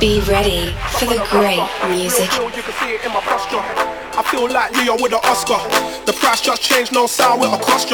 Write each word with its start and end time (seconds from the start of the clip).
Be 0.00 0.20
ready 0.20 0.72
for 0.92 1.06
the 1.06 1.18
great 1.28 1.58
music. 1.90 2.28
I 2.30 4.22
feel 4.30 4.48
like 4.48 4.70
Leo 4.76 4.94
with 4.94 5.12
an 5.12 5.18
Oscar. 5.24 5.58
The 6.06 6.12
price 6.12 6.40
just 6.40 6.62
changed, 6.62 6.92
no 6.92 7.08
sound 7.08 7.40
cost 7.60 7.90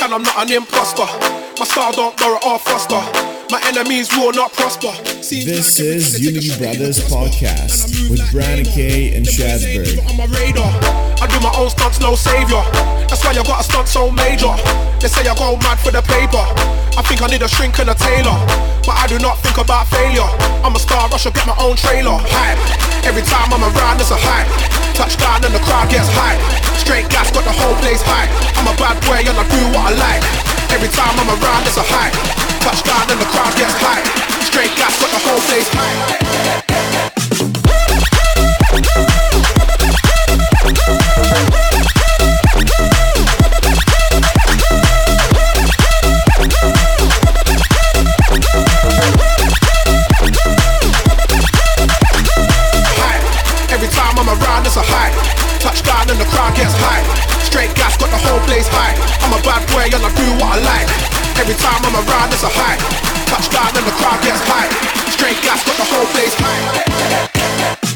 And 0.00 0.14
I'm 0.14 0.22
not 0.22 0.46
an 0.46 0.52
imposter. 0.52 1.06
My 1.58 1.64
style 1.66 1.90
don't 1.90 2.16
borrow 2.16 2.38
or 2.46 2.60
foster. 2.60 3.37
My 3.48 3.56
enemies 3.64 4.12
will 4.12 4.32
not 4.36 4.52
prosper. 4.52 4.92
This 5.24 5.80
is 5.80 6.20
Unity 6.20 6.52
Brothers 6.60 7.00
Podcast 7.08 7.88
with 8.12 8.20
Brandon 8.28 8.68
K 8.68 9.16
and 9.16 9.24
Shadberg. 9.24 10.04
On 10.04 10.20
my 10.20 10.28
radar, 10.36 10.68
I 11.16 11.24
do 11.32 11.40
my 11.40 11.48
own 11.56 11.72
stunts, 11.72 11.96
no 11.96 12.12
savior. 12.12 12.60
That's 13.08 13.24
why 13.24 13.32
I 13.32 13.40
got 13.40 13.60
a 13.60 13.64
stunt 13.64 13.88
so 13.88 14.12
major. 14.12 14.52
They 15.00 15.08
say 15.08 15.24
I 15.24 15.32
go 15.32 15.56
mad 15.64 15.80
for 15.80 15.88
the 15.88 16.04
paper. 16.04 16.44
I 16.92 17.00
think 17.08 17.24
I 17.24 17.32
need 17.32 17.40
a 17.40 17.48
shrink 17.48 17.80
and 17.80 17.88
a 17.88 17.96
tailor, 17.96 18.36
but 18.84 19.00
I 19.00 19.08
do 19.08 19.16
not 19.16 19.40
think 19.40 19.56
about 19.56 19.88
failure. 19.88 20.28
I'm 20.60 20.76
a 20.76 20.80
star, 20.80 21.08
I 21.08 21.16
should 21.16 21.32
get 21.32 21.48
my 21.48 21.56
own 21.56 21.80
trailer. 21.80 22.20
Hype. 22.20 22.60
Every 23.08 23.24
time 23.24 23.48
I'm 23.48 23.64
around, 23.64 23.96
there's 23.96 24.12
a 24.12 24.20
hype. 24.20 24.44
Touchdown 24.92 25.40
and 25.48 25.56
the 25.56 25.62
crowd 25.64 25.88
gets 25.88 26.12
hype. 26.12 26.36
Straight 26.76 27.08
gas 27.08 27.32
got 27.32 27.48
the 27.48 27.56
whole 27.56 27.80
place 27.80 28.04
hype. 28.04 28.28
I'm 28.60 28.68
a 28.68 28.76
bad 28.76 29.00
boy 29.08 29.24
and 29.24 29.40
I 29.40 29.44
do 29.48 29.60
what 29.72 29.88
I 29.88 29.92
like. 29.96 30.24
Every 30.68 30.92
time 30.92 31.16
I'm 31.16 31.32
around, 31.32 31.64
there's 31.64 31.80
a 31.80 31.86
hype. 31.88 32.57
And 32.68 33.18
the 33.18 33.24
crowd 33.24 33.56
gets 33.56 33.72
hype. 33.80 34.04
Straight 34.44 34.68
gas 34.76 35.00
got 35.00 35.08
the 35.08 35.18
whole 35.24 35.40
place 35.48 35.72
high. 35.72 36.28
Touchdown 55.58 56.10
and 56.10 56.20
the 56.20 56.24
crowd 56.26 56.54
gets 56.54 56.74
high. 56.76 57.02
Straight 57.42 57.74
gas 57.74 57.96
got 57.96 58.10
the 58.10 58.18
whole 58.28 58.40
place 58.40 58.68
high. 58.68 58.92
I'm 59.24 59.32
a 59.32 59.40
bad 59.42 59.66
boy 59.72 59.88
and 59.88 60.04
I 60.04 60.10
do 60.14 60.44
what 60.44 60.58
I 60.58 60.60
like. 60.60 61.17
Every 61.38 61.54
time 61.54 61.80
I'm 61.84 61.94
around, 61.94 62.32
it's 62.32 62.42
a 62.42 62.50
high. 62.50 62.76
Touchdown 63.26 63.70
and 63.76 63.86
the 63.86 63.92
crowd 63.92 64.20
gets 64.22 64.42
high. 64.42 64.68
Straight 65.10 65.40
gas 65.42 65.64
got 65.64 65.76
the 65.76 65.84
whole 65.84 66.06
place 66.06 66.34
high. 66.34 67.87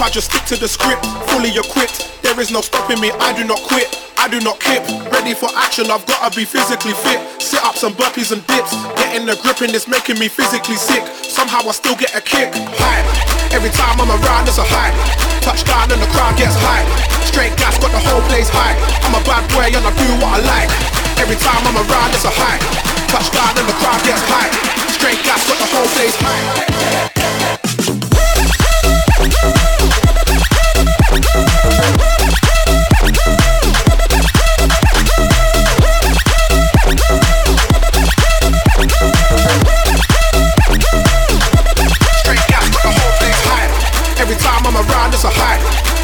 I 0.00 0.10
just 0.10 0.30
stick 0.30 0.46
to 0.46 0.56
the 0.56 0.70
script. 0.70 1.02
Fully 1.34 1.50
equipped, 1.50 2.22
there 2.22 2.38
is 2.38 2.54
no 2.54 2.62
stopping 2.62 3.02
me. 3.02 3.10
I 3.18 3.34
do 3.34 3.42
not 3.42 3.58
quit, 3.66 3.90
I 4.14 4.30
do 4.30 4.38
not 4.38 4.62
kip. 4.62 4.86
Ready 5.10 5.34
for 5.34 5.50
action, 5.58 5.90
I've 5.90 6.06
gotta 6.06 6.30
be 6.38 6.46
physically 6.46 6.94
fit. 7.02 7.18
Sit 7.42 7.58
ups 7.66 7.82
and 7.82 7.94
burpees 7.98 8.30
and 8.30 8.46
dips. 8.46 8.70
Getting 8.94 9.26
the 9.26 9.34
grip 9.42 9.58
and 9.58 9.74
it's 9.74 9.90
making 9.90 10.22
me 10.22 10.30
physically 10.30 10.78
sick. 10.78 11.02
Somehow 11.26 11.66
I 11.66 11.74
still 11.74 11.98
get 11.98 12.14
a 12.14 12.22
kick. 12.22 12.54
Hype. 12.54 13.06
Every 13.50 13.74
time 13.74 13.98
I'm 13.98 14.12
around, 14.14 14.46
there's 14.46 14.62
a 14.62 14.68
hype. 14.70 14.94
Touchdown 15.42 15.90
and 15.90 15.98
the 15.98 16.10
crowd 16.14 16.38
gets 16.38 16.54
hype. 16.62 16.86
Straight 17.26 17.58
gas 17.58 17.74
got 17.82 17.90
the 17.90 17.98
whole 17.98 18.22
place 18.30 18.48
hype. 18.48 18.78
I'm 19.02 19.18
a 19.18 19.22
bad 19.26 19.50
boy 19.50 19.66
and 19.66 19.82
I 19.82 19.90
do 19.98 20.08
what 20.22 20.38
I 20.38 20.40
like. 20.46 20.70
Every 21.18 21.36
time 21.42 21.58
I'm 21.66 21.74
around, 21.74 22.14
there's 22.14 22.22
a 22.22 22.30
hype. 22.30 22.62
Touchdown 23.10 23.50
and 23.58 23.66
the 23.66 23.74
crowd 23.82 23.98
gets 24.06 24.22
hype. 24.30 24.54
Straight 24.94 25.18
gas 25.26 25.42
got 25.42 25.58
the 25.58 25.68
whole 25.74 25.90
place 25.98 26.14
hype. 26.22 27.37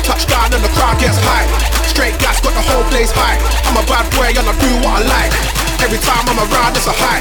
Touchdown 0.04 0.52
and 0.52 0.62
the 0.62 0.68
crowd 0.76 1.00
gets 1.00 1.16
hype. 1.16 1.48
Straight 1.88 2.18
guys 2.20 2.40
got 2.40 2.52
the 2.52 2.60
whole 2.60 2.84
place 2.90 3.10
hyped. 3.10 3.40
I'm 3.64 3.76
a 3.76 3.86
bad 3.88 4.04
boy 4.12 4.28
and 4.28 4.48
I 4.48 4.54
do 4.60 4.70
what 4.84 5.00
I 5.00 5.06
like. 5.08 5.32
Every 5.80 5.98
time 5.98 6.28
I'm 6.28 6.38
around, 6.38 6.76
it's 6.76 6.86
a 6.86 6.92
high. 6.92 7.14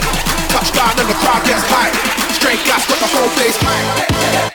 Straight 2.33 2.63
gas 2.65 2.87
got 2.87 2.99
the 2.99 3.07
whole 3.07 3.29
place 3.29 3.57
high. 3.57 4.52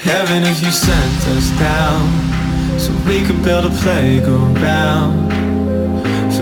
heaven, 0.00 0.44
if 0.44 0.62
you 0.62 0.70
sent 0.70 1.28
us 1.36 1.50
down, 1.58 2.08
so 2.78 2.92
we 3.06 3.24
could 3.26 3.42
build 3.44 3.66
a 3.66 3.74
playground 3.82 5.31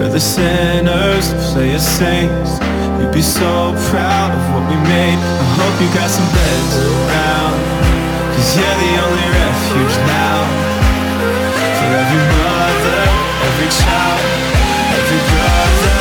for 0.01 0.09
the 0.09 0.21
sinners 0.21 1.29
play 1.53 1.75
as 1.75 1.85
saints. 1.85 2.53
You'd 2.97 3.13
be 3.13 3.21
so 3.21 3.77
proud 3.93 4.33
of 4.33 4.43
what 4.53 4.65
we 4.71 4.77
made. 4.89 5.21
I 5.21 5.47
hope 5.61 5.77
you 5.77 5.89
got 5.93 6.09
some 6.09 6.25
beds 6.33 6.75
around, 6.89 7.61
cause 8.33 8.57
you're 8.57 8.79
the 8.81 8.93
only 9.05 9.29
refuge 9.41 9.97
now 10.09 10.41
For 11.77 11.91
every 12.01 12.25
mother, 12.41 13.03
every 13.49 13.71
child, 13.81 14.21
every 14.97 15.21
brother 15.33 15.99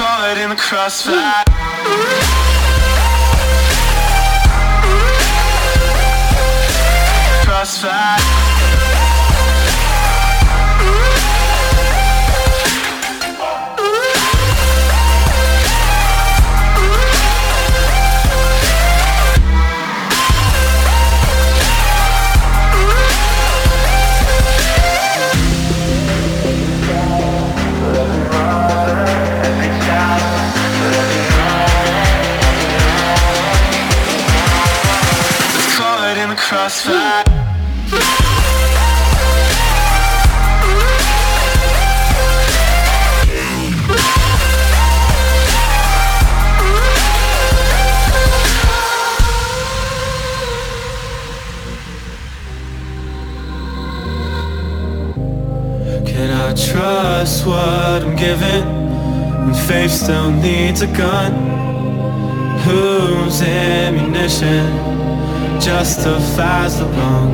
caught 0.00 0.36
in 0.40 0.48
the. 0.48 0.56
Crossfire. 0.56 1.44
crossfire 7.44 8.49
trust 57.40 57.46
what 57.46 58.02
I'm 58.02 58.16
given 58.16 58.64
when 59.44 59.54
faith 59.66 59.90
still 59.90 60.30
needs 60.30 60.82
a 60.82 60.86
gun? 60.86 61.32
Whose 62.60 63.42
ammunition 63.42 64.66
justifies 65.60 66.78
the 66.78 66.86
wrong? 66.86 67.32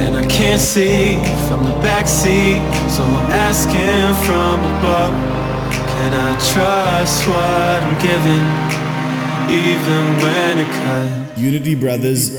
And 0.00 0.16
I 0.16 0.26
can't 0.26 0.60
see 0.60 1.16
from 1.48 1.64
the 1.64 1.72
backseat, 1.80 2.60
so 2.90 3.02
I'm 3.04 3.30
asking 3.30 4.14
from 4.26 4.60
above. 4.76 5.14
Can 5.72 6.12
I 6.14 6.32
trust 6.52 7.26
what 7.28 7.82
I'm 7.82 7.96
given, 8.00 8.42
even 9.48 10.02
when 10.22 10.58
it 10.58 10.70
cuts? 10.82 11.40
Unity 11.40 11.74
Brothers. 11.74 12.38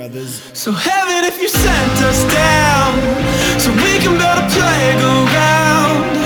So 0.54 0.72
heaven, 0.72 1.26
if 1.26 1.42
you 1.42 1.48
sent 1.48 2.02
us 2.04 2.24
down, 2.34 3.60
so 3.60 3.72
we 3.72 4.00
can 4.00 4.18
build 4.18 4.38
a 4.38 4.48
playground 4.50 6.23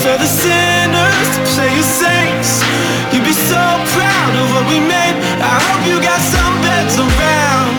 for 0.00 0.16
the 0.16 0.24
sinners 0.24 1.28
to 1.36 1.40
play 1.52 1.68
as 1.76 1.84
saints. 1.84 2.64
You'd 3.12 3.24
be 3.24 3.36
so 3.36 3.64
proud 3.92 4.32
of 4.40 4.46
what 4.56 4.64
we 4.72 4.80
made. 4.80 5.16
I 5.44 5.60
hope 5.60 5.82
you 5.84 6.00
got 6.00 6.20
some 6.24 6.54
beds 6.64 6.96
around, 6.96 7.72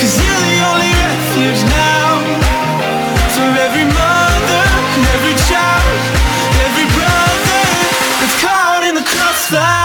cause 0.00 0.14
you're 0.16 0.44
the 0.48 0.58
only 0.72 0.88
refuge 1.04 1.60
now 1.68 2.08
for 3.36 3.48
every 3.60 3.84
mother 3.84 4.64
and 4.96 5.04
every 5.16 5.36
child, 5.52 6.00
every 6.64 6.88
brother 6.96 7.62
that's 8.24 8.36
caught 8.40 8.82
in 8.88 8.94
the 8.94 9.04
crossfire. 9.04 9.79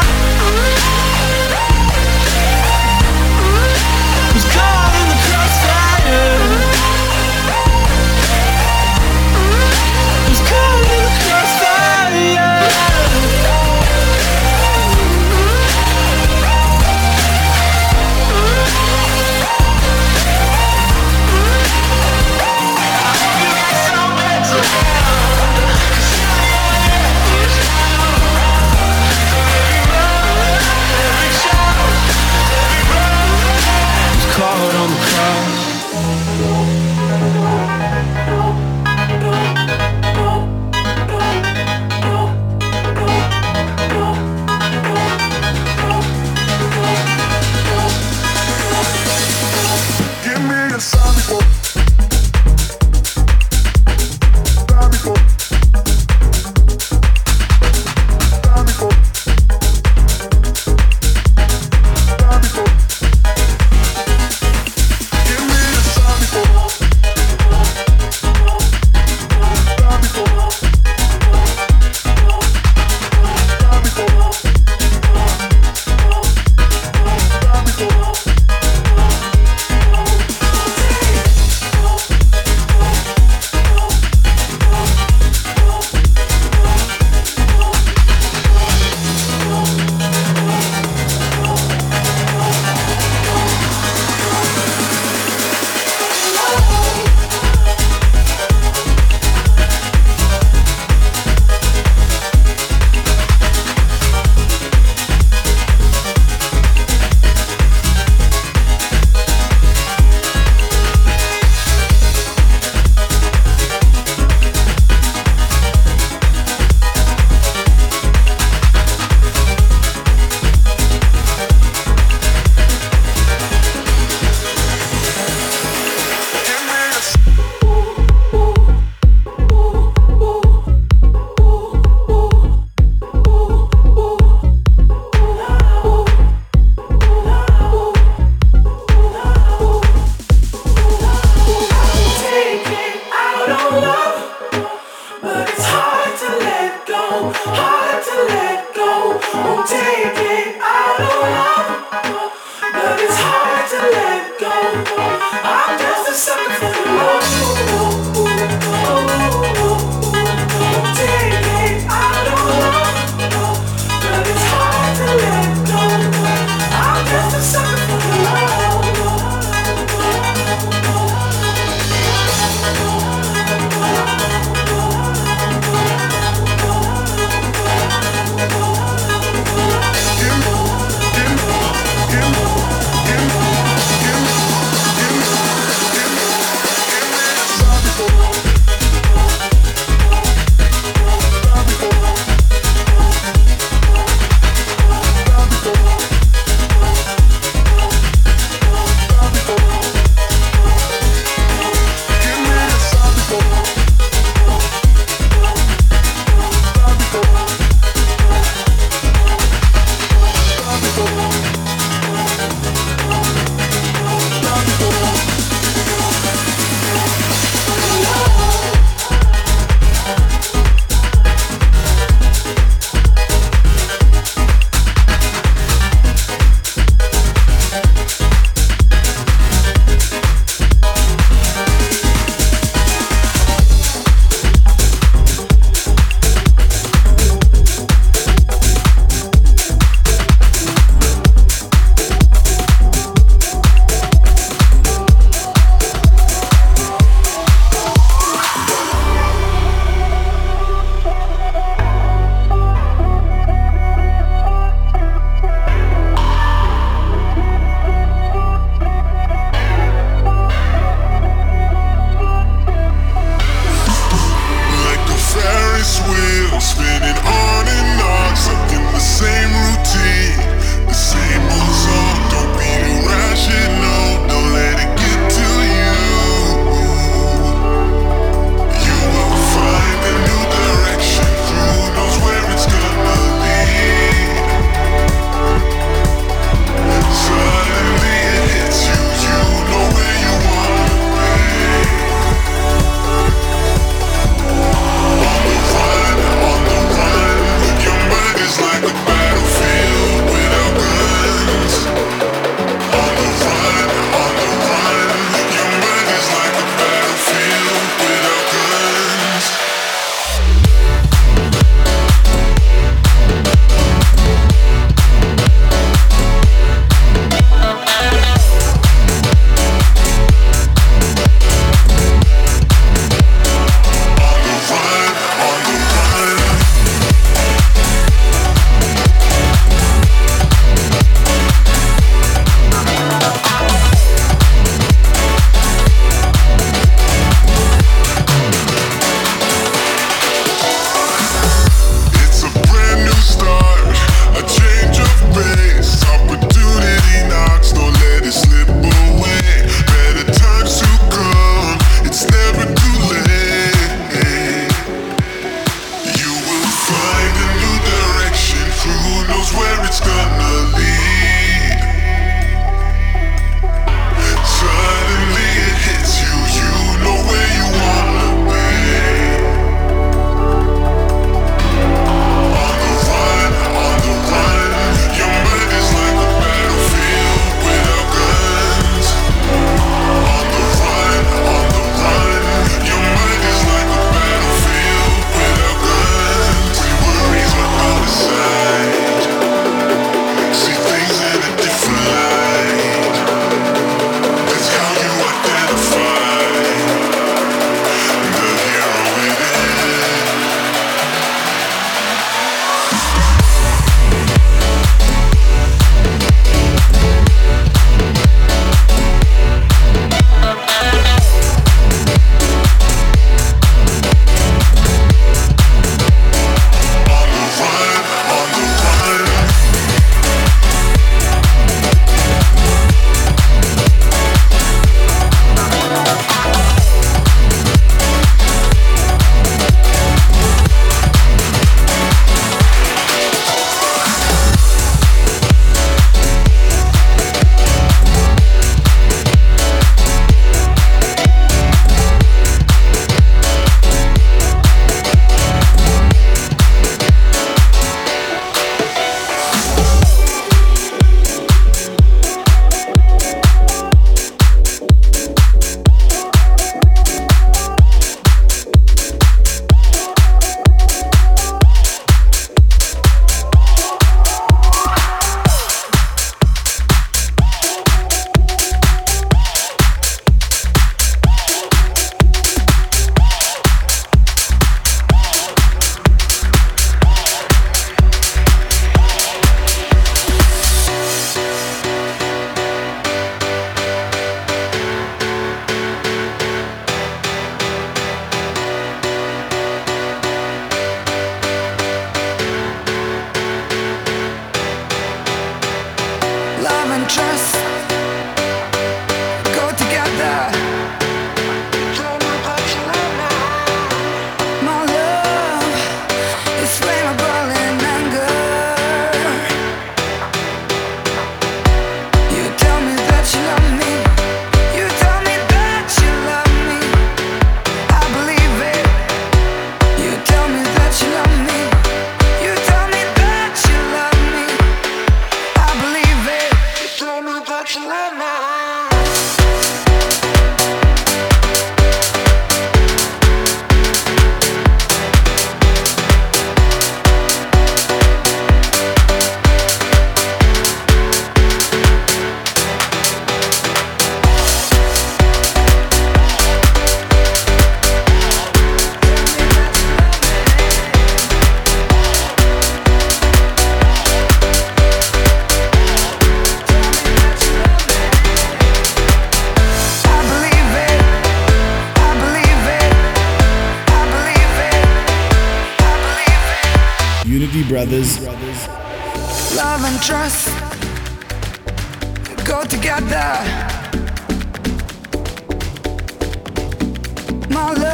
my 577.49 577.73
life. 577.73 577.84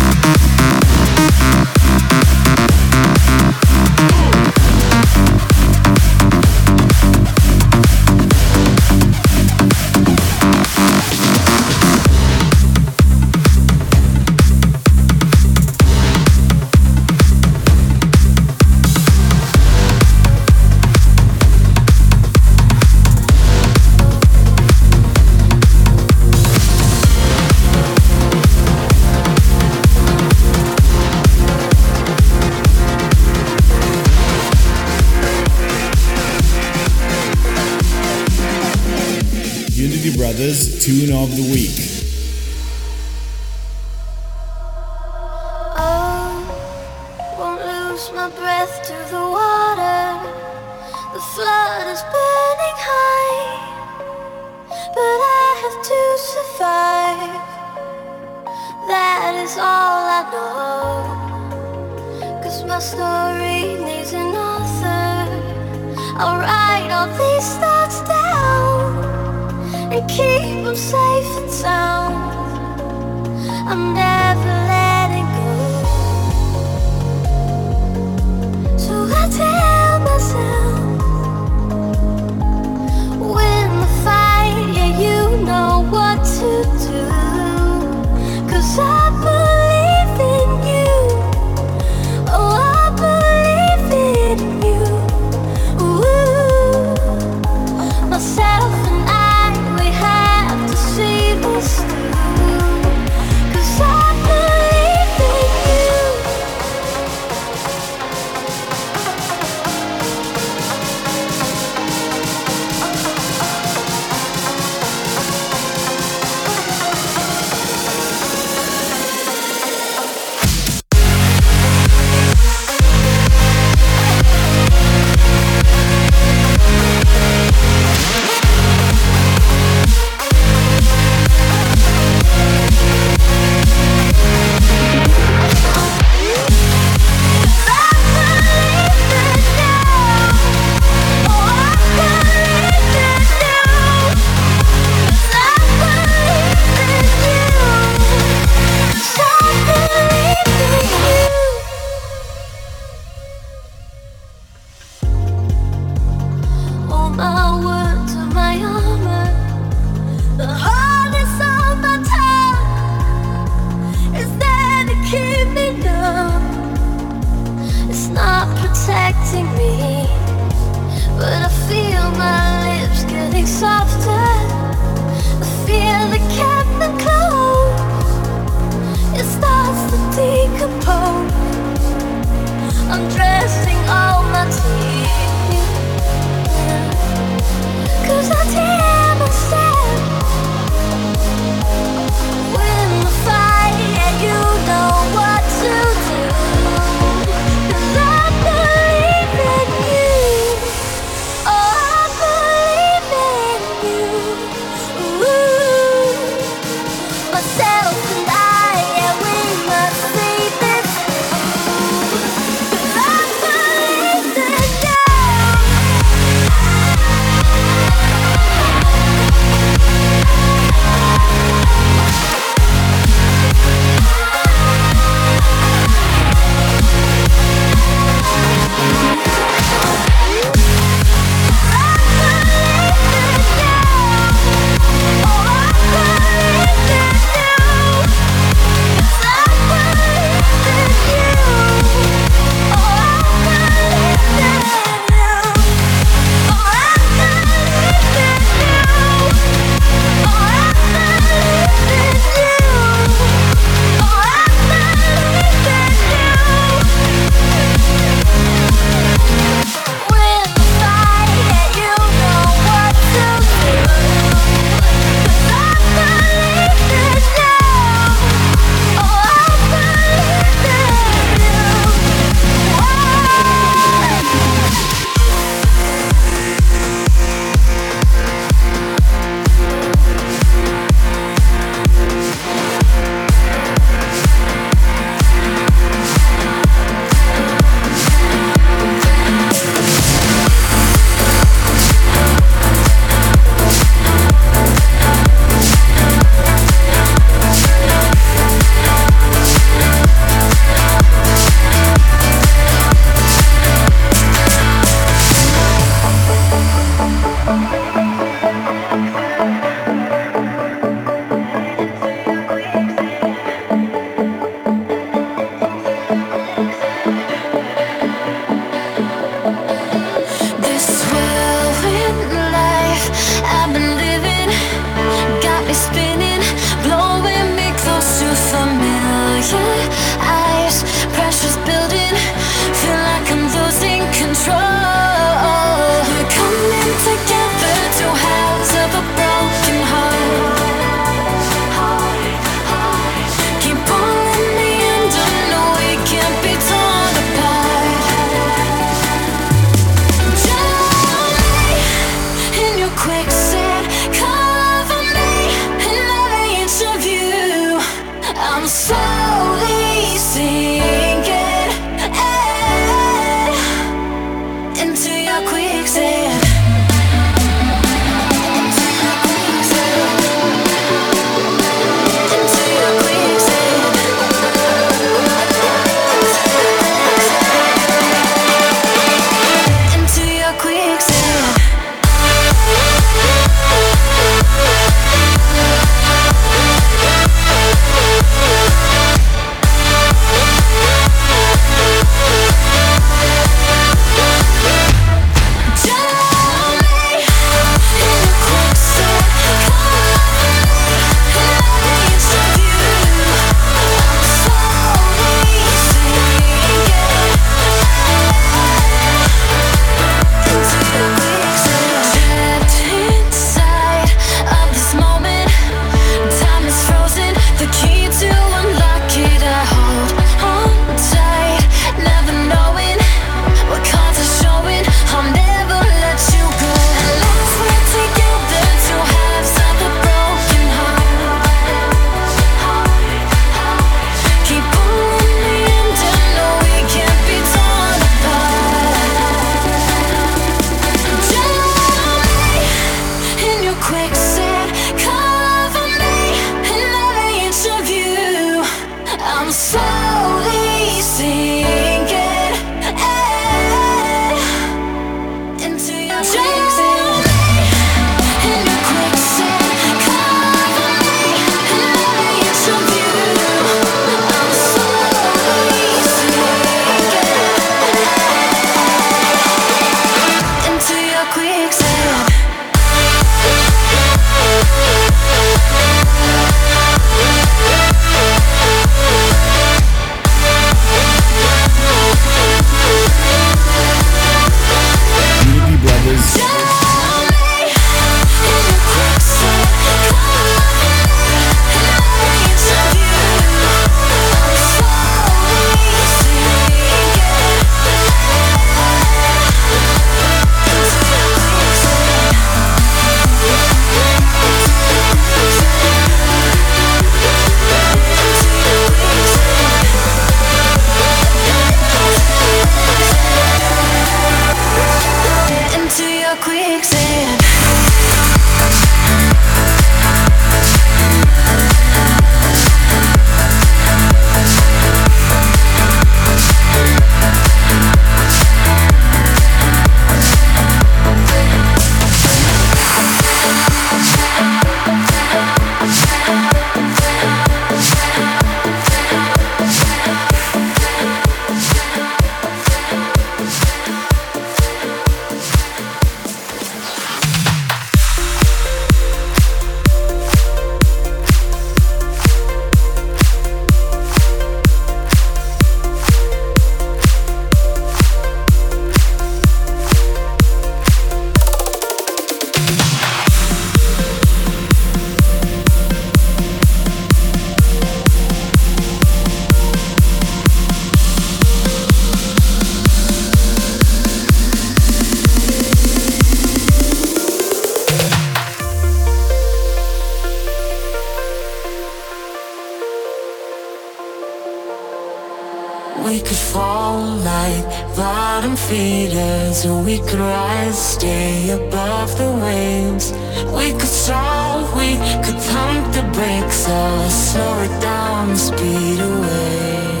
way 591.31 591.49
above 591.49 592.17
the 592.17 592.31
waves. 592.43 593.11
We 593.57 593.71
could 593.71 593.95
soar, 594.03 594.63
we 594.75 594.89
could 595.23 595.39
pump 595.51 595.93
the 595.97 596.05
brakes 596.13 596.67
or 596.67 597.09
slow 597.09 597.61
it 597.67 597.81
down, 597.81 598.35
speed 598.35 598.99
away. 598.99 600.00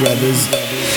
Brothers. 0.00 0.93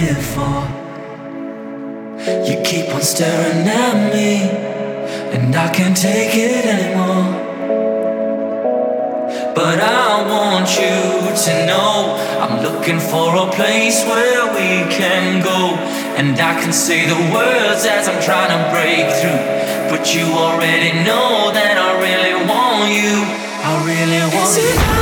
Before. 0.00 0.66
You 2.46 2.62
keep 2.64 2.88
on 2.94 3.02
staring 3.02 3.66
at 3.68 4.12
me, 4.12 4.42
and 5.34 5.54
I 5.54 5.68
can't 5.72 5.96
take 5.96 6.34
it 6.34 6.66
anymore. 6.66 7.44
But 9.54 9.78
I 9.78 10.26
want 10.32 10.68
you 10.82 10.98
to 11.46 11.66
know 11.66 12.18
I'm 12.42 12.62
looking 12.62 12.98
for 12.98 13.28
a 13.36 13.46
place 13.52 14.04
where 14.04 14.46
we 14.58 14.70
can 14.90 15.42
go. 15.42 15.76
And 16.18 16.38
I 16.38 16.60
can 16.60 16.72
say 16.72 17.06
the 17.06 17.20
words 17.34 17.86
as 17.86 18.08
I'm 18.08 18.20
trying 18.22 18.50
to 18.56 18.60
break 18.74 19.06
through. 19.18 19.42
But 19.90 20.14
you 20.14 20.24
already 20.26 20.92
know 21.06 21.52
that 21.54 21.74
I 21.78 21.90
really 22.06 22.34
want 22.50 22.90
you. 22.98 23.14
I 23.62 23.72
really 23.86 24.22
want 24.34 24.58
Is 24.58 24.93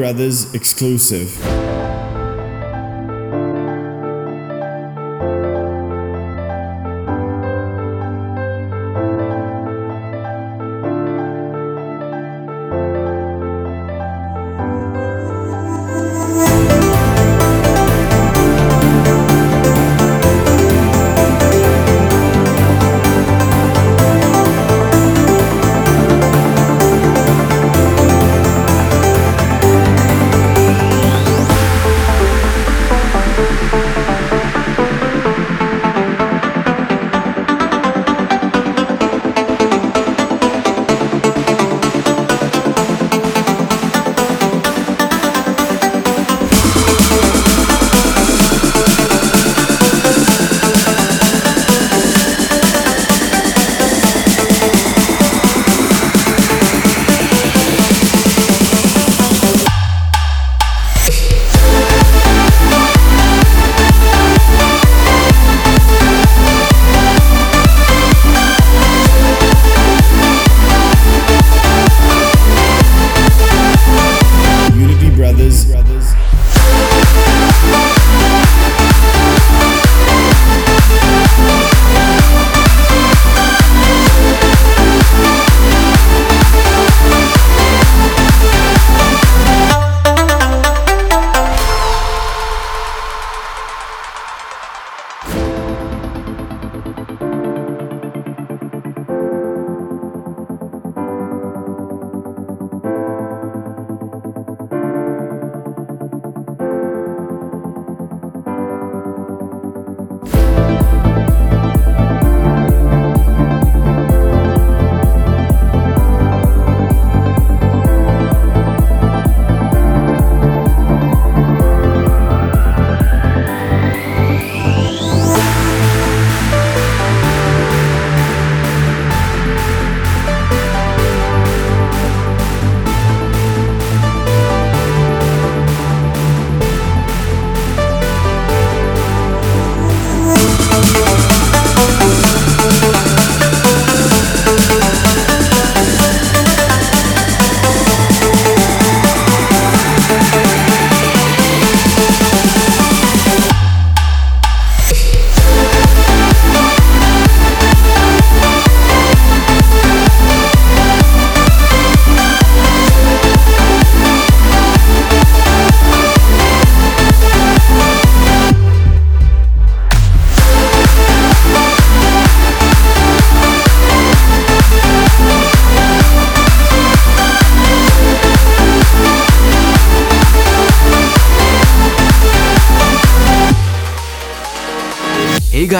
Brothers 0.00 0.54
exclusive. 0.54 1.49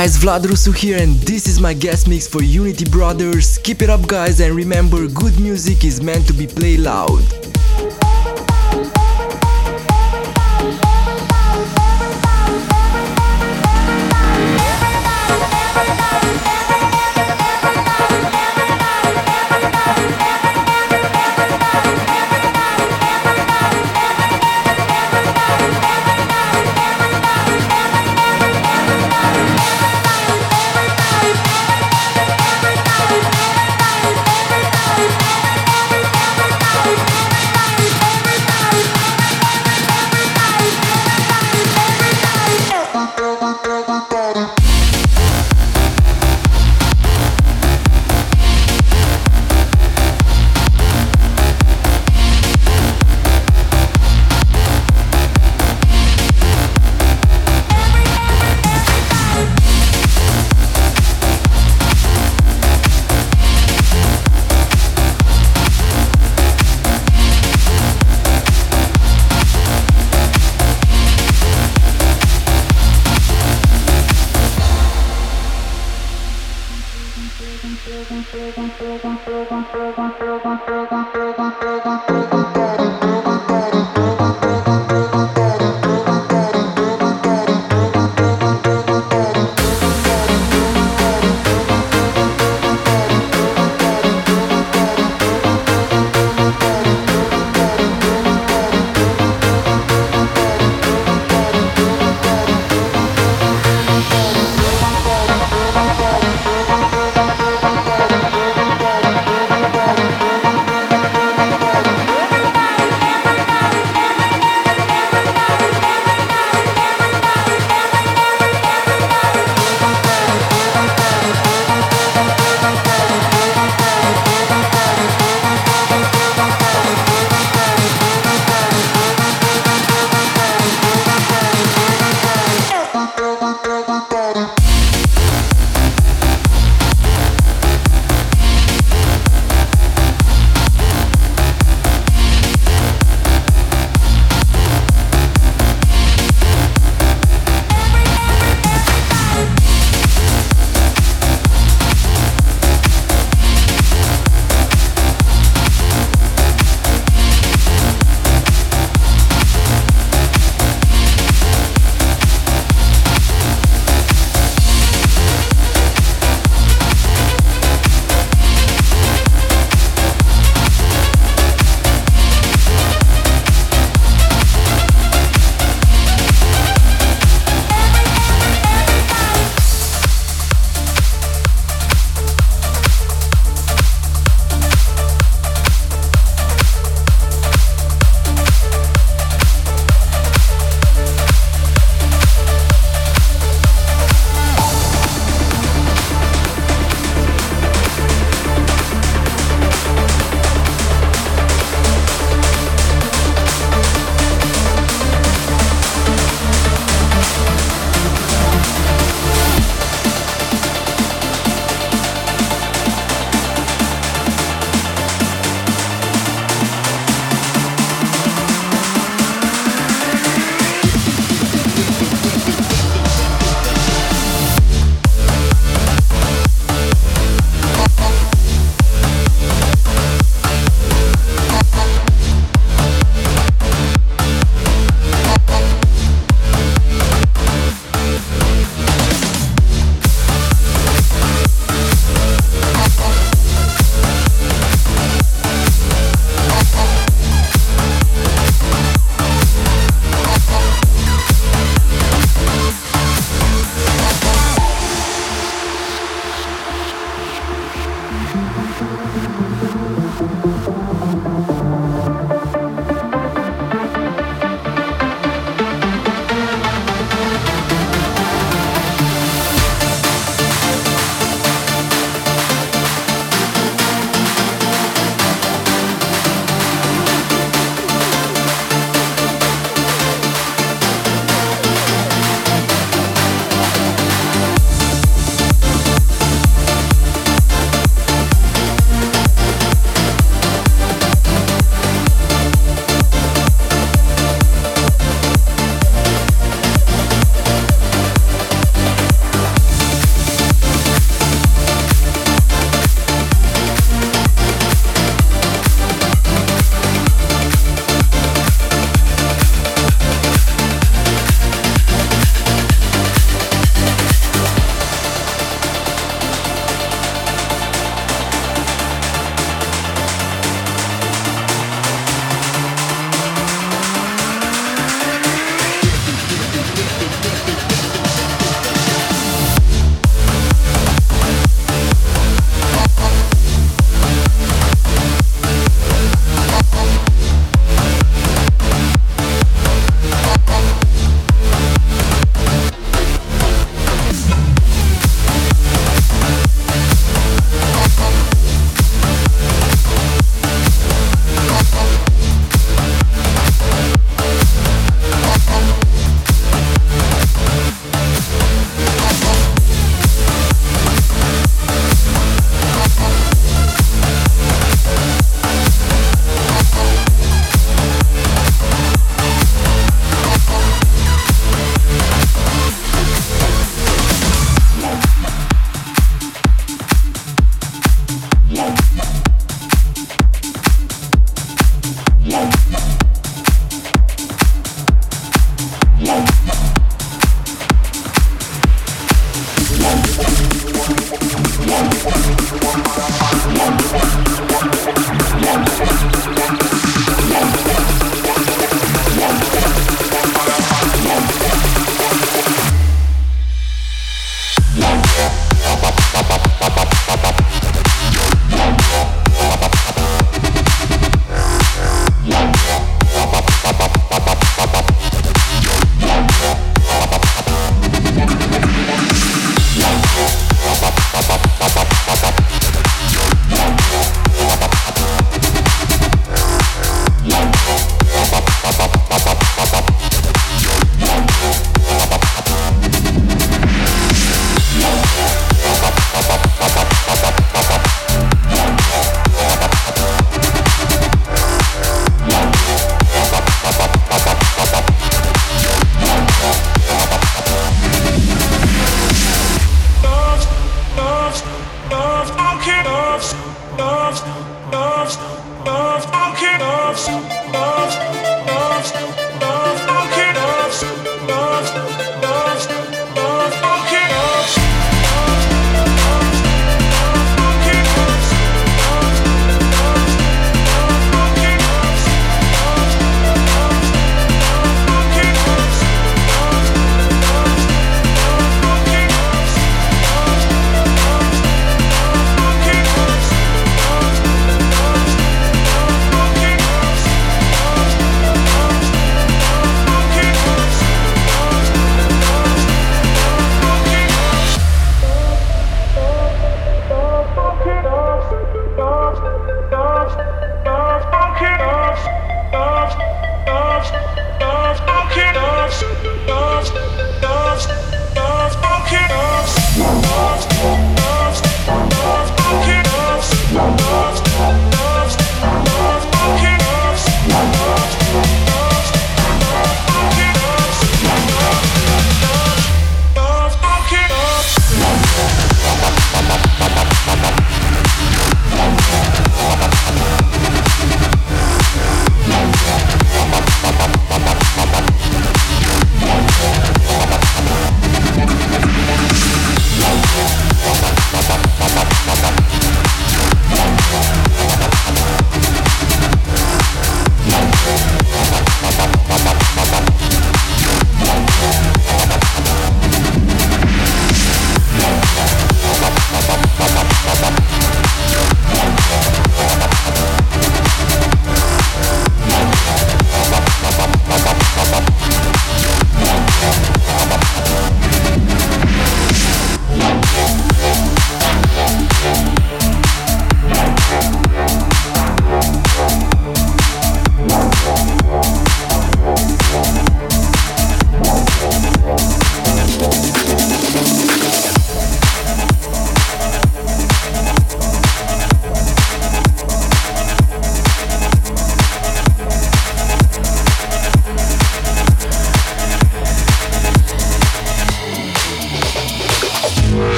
Guys, 0.00 0.16
Vlad 0.16 0.44
Rusu 0.44 0.74
here, 0.74 0.96
and 0.96 1.14
this 1.28 1.46
is 1.46 1.60
my 1.60 1.74
guest 1.74 2.08
mix 2.08 2.26
for 2.26 2.42
Unity 2.42 2.86
Brothers. 2.86 3.58
Keep 3.58 3.82
it 3.82 3.90
up, 3.90 4.06
guys, 4.06 4.40
and 4.40 4.56
remember 4.56 5.06
good 5.08 5.38
music 5.38 5.84
is 5.84 6.00
meant 6.00 6.26
to 6.26 6.32
be 6.32 6.46
played 6.46 6.80
loud. 6.80 7.39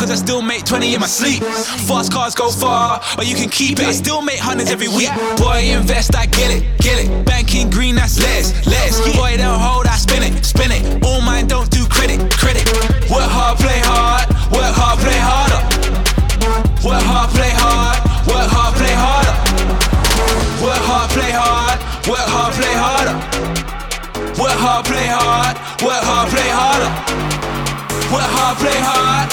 Cause 0.00 0.10
I 0.10 0.14
still 0.14 0.40
make 0.40 0.64
20 0.64 0.94
in 0.94 1.00
my 1.00 1.06
sleep. 1.06 1.42
Fast 1.84 2.10
cars 2.10 2.34
go 2.34 2.50
far, 2.50 3.02
or 3.18 3.24
you 3.24 3.36
can 3.36 3.50
keep 3.50 3.78
it, 3.78 3.84
I 3.84 3.92
still 3.92 4.22
make 4.22 4.38
hundreds 4.38 4.70
every 4.70 4.88
week. 4.88 5.12
Boy, 5.36 5.76
invest, 5.76 6.16
I 6.16 6.24
get 6.24 6.50
it, 6.50 6.64
get 6.80 7.04
it. 7.04 7.26
Banking 7.26 7.68
green, 7.68 7.96
that's 7.96 8.18
less, 8.18 8.66
less. 8.66 8.96
Boy, 9.14 9.36
don't 9.36 9.60
hold, 9.60 9.86
I 9.86 9.96
spin 9.96 10.22
it, 10.22 10.42
spin 10.42 10.72
it. 10.72 11.04
All 11.04 11.20
mine 11.20 11.46
don't 11.48 11.70
do 11.70 11.84
credit, 11.84 12.18
credit. 12.32 12.64
Work 13.12 13.28
hard, 13.28 13.58
play 13.58 13.80
hard, 13.84 14.24
work 14.48 14.72
hard, 14.72 14.98
play 15.04 15.20
harder. 15.20 15.60
Work 16.80 17.04
hard, 17.04 17.28
play 17.36 17.52
hard, 17.52 18.00
work 18.24 18.48
hard, 18.48 18.72
play 18.80 18.96
harder. 18.96 19.34
Work 20.64 20.80
hard, 20.88 21.10
play 21.12 21.30
hard, 21.30 21.76
work 22.08 22.28
hard, 22.32 22.52
play 22.56 22.72
harder. 22.72 23.16
Work 24.40 24.56
hard, 24.64 24.84
play 24.86 25.06
hard, 25.12 25.56
work 25.84 26.04
hard, 26.08 26.28
play 26.32 26.48
harder. 26.48 26.88
Work 28.10 28.26
hard, 28.26 28.58
play 28.58 28.80
hard, 28.80 29.30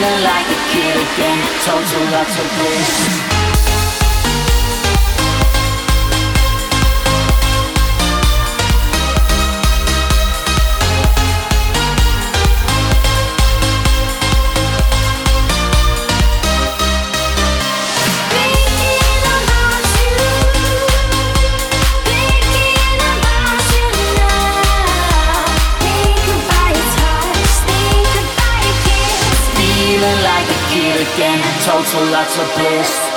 feeling 0.00 0.24
like 0.24 0.46
a 0.46 0.60
kid 0.72 0.96
again. 0.96 1.38
Total 1.62 2.04
lots 2.12 2.38
of 2.38 2.46
bliss. 2.56 3.49
total 31.70 32.04
that's 32.10 32.36
a 32.36 32.44
bliss. 32.58 33.09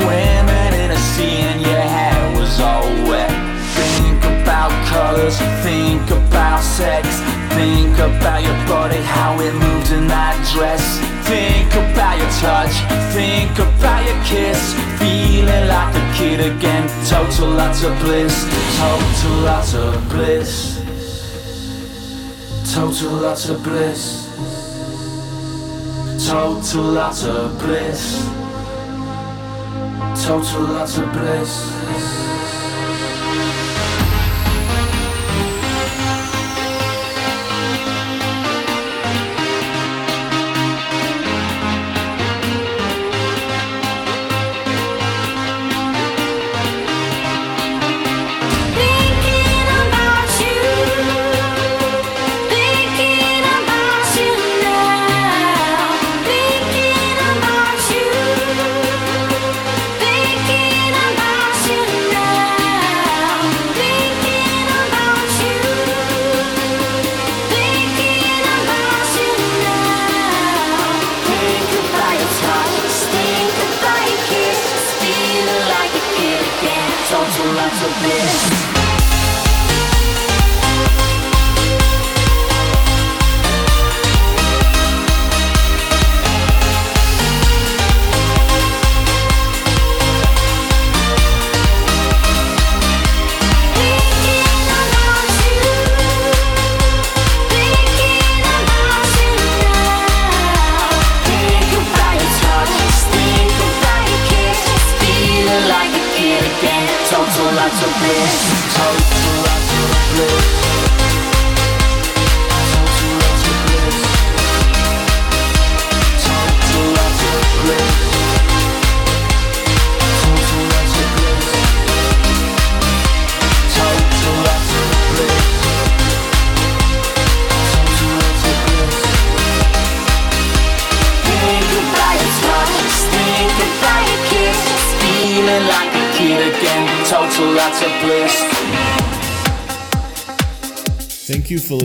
swimming 0.00 0.74
in 0.82 0.90
a 0.90 1.00
sea 1.12 1.44
and 1.50 1.60
your 1.60 1.84
hair 1.94 2.20
was 2.38 2.60
all 2.60 2.88
wet. 3.08 3.30
Think 3.76 4.20
about 4.24 4.72
colors, 4.88 5.36
think 5.62 6.08
about 6.10 6.62
sex. 6.62 7.06
Think 7.54 7.98
about 7.98 8.42
your 8.42 8.56
body, 8.66 9.02
how 9.02 9.38
it 9.40 9.52
moved 9.52 9.92
in 9.92 10.06
that 10.08 10.36
dress. 10.52 10.82
Think 11.28 11.70
about 11.74 12.16
your 12.16 12.32
touch, 12.40 12.74
think 13.12 13.52
about 13.58 14.00
your 14.08 14.20
kiss. 14.24 14.60
Feeling 14.98 15.66
like 15.68 15.92
a 15.94 16.04
kid 16.16 16.40
again, 16.40 16.88
total 17.06 17.50
lots 17.50 17.82
of 17.84 17.92
bliss, 18.00 18.34
total 18.78 19.36
lots 19.44 19.74
of 19.74 20.08
bliss. 20.08 20.80
Total 22.72 23.10
lots 23.10 23.48
of 23.48 23.62
bliss. 23.62 24.02
Total 26.26 26.82
lots 26.82 27.24
of 27.24 27.58
bliss. 27.58 28.49
Go 30.30 30.40
to 30.40 30.58
lots 30.60 30.96
of 30.96 31.12
places. 31.12 32.09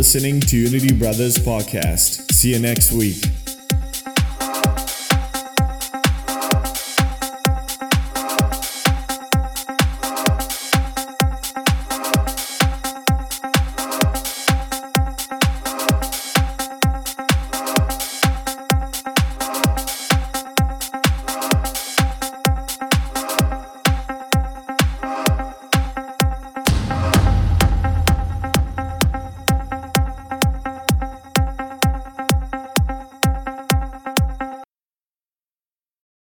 listening 0.06 0.40
to 0.40 0.56
Unity 0.56 0.94
Brothers 0.94 1.36
Podcast. 1.40 2.32
See 2.32 2.54
you 2.54 2.60
next 2.60 2.92
week. 2.92 3.45